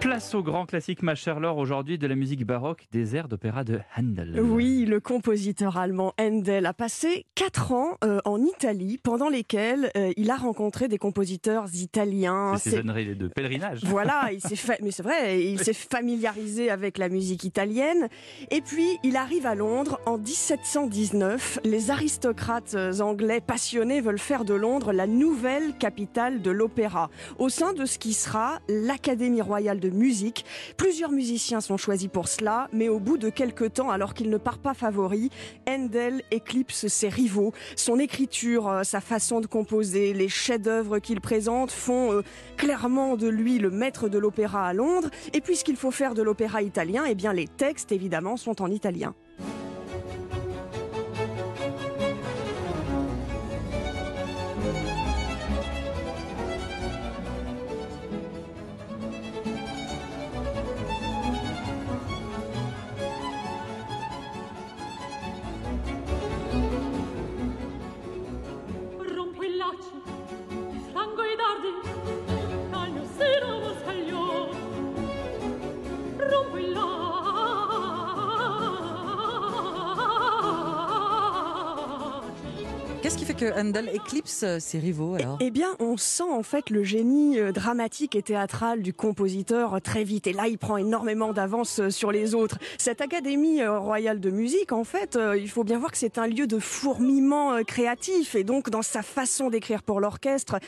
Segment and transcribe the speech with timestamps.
[0.00, 3.64] Place au grand classique, ma chère Laure, aujourd'hui de la musique baroque, des airs d'opéra
[3.64, 4.40] de Handel.
[4.40, 10.12] Oui, le compositeur allemand Handel a passé quatre ans euh, en Italie, pendant lesquels euh,
[10.16, 12.54] il a rencontré des compositeurs italiens.
[12.58, 13.80] C'est ses de pèlerinage.
[13.84, 18.08] Voilà, il s'est fait, mais c'est vrai, il s'est familiarisé avec la musique italienne.
[18.52, 21.58] Et puis, il arrive à Londres en 1719.
[21.64, 27.10] Les aristocrates euh, anglais passionnés veulent faire de Londres la nouvelle capitale de l'opéra,
[27.40, 30.44] au sein de ce qui sera l'Académie royale de musique.
[30.76, 34.36] Plusieurs musiciens sont choisis pour cela, mais au bout de quelques temps, alors qu'il ne
[34.36, 35.30] part pas favori,
[35.68, 37.52] Handel éclipse ses rivaux.
[37.76, 42.22] Son écriture, euh, sa façon de composer, les chefs-d'œuvre qu'il présente font euh,
[42.56, 45.10] clairement de lui le maître de l'opéra à Londres.
[45.32, 49.14] Et puisqu'il faut faire de l'opéra italien, eh bien les textes évidemment sont en italien.
[76.38, 77.07] long we love.
[83.00, 86.42] Qu'est-ce qui fait que Handel éclipse euh, ses rivaux alors Eh bien, on sent en
[86.42, 90.26] fait le génie euh, dramatique et théâtral du compositeur euh, très vite.
[90.26, 92.58] Et là, il prend énormément d'avance sur les autres.
[92.76, 96.48] Cette Académie royale de musique, en fait, il faut bien voir que c'est un lieu
[96.48, 98.34] de fourmillement créatif.
[98.34, 100.58] Et donc, dans sa façon d'écrire pour l'orchestre,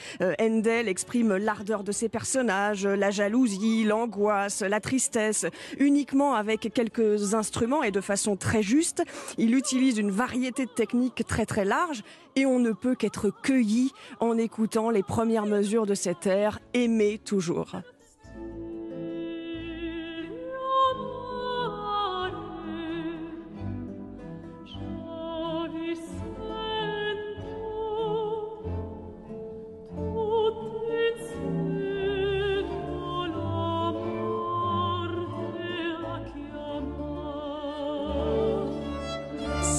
[0.40, 5.46] Handel exprime l'ardeur de ses personnages, la jalousie, l'angoisse, la tristesse,
[5.78, 9.02] uniquement avec quelques instruments et de façon très juste.
[9.36, 12.02] Il utilise une variété de techniques très très large
[12.40, 17.18] et on ne peut qu'être cueilli en écoutant les premières mesures de cet air, Aimer
[17.18, 17.72] toujours.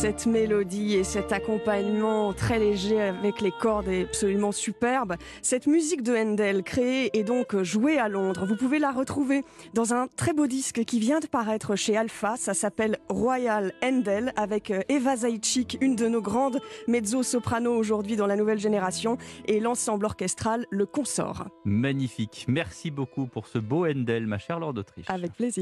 [0.01, 5.15] Cette mélodie et cet accompagnement très léger avec les cordes est absolument superbe.
[5.43, 9.43] Cette musique de Handel, créée et donc jouée à Londres, vous pouvez la retrouver
[9.75, 12.35] dans un très beau disque qui vient de paraître chez Alpha.
[12.35, 16.57] Ça s'appelle Royal Handel avec euh, Eva Zaitchik, une de nos grandes
[16.87, 21.45] mezzo-soprano aujourd'hui dans la nouvelle génération, et l'ensemble orchestral Le Consort.
[21.63, 22.45] Magnifique.
[22.47, 25.05] Merci beaucoup pour ce beau Handel, ma chère Laure d'Autriche.
[25.09, 25.59] Avec plaisir.